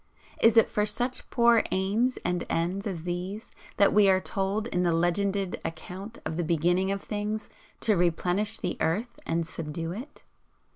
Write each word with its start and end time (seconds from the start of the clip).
Is 0.41 0.57
it 0.57 0.67
for 0.67 0.83
such 0.83 1.29
poor 1.29 1.61
aims 1.69 2.17
and 2.25 2.43
ends 2.49 2.87
as 2.87 3.03
these 3.03 3.51
that 3.77 3.93
we 3.93 4.09
are 4.09 4.19
told 4.19 4.65
in 4.65 4.81
the 4.81 4.91
legended 4.91 5.61
account 5.63 6.17
of 6.25 6.37
the 6.37 6.43
beginning 6.43 6.89
of 6.89 7.03
things, 7.03 7.51
to 7.81 7.95
'Replenish 7.95 8.57
the 8.57 8.77
earth 8.79 9.19
and 9.27 9.45
subdue 9.45 9.91
it'? 9.91 10.23